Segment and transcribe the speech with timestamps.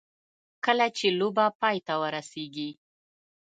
[0.65, 2.69] کله چې لوبه پای ته ورسېږي.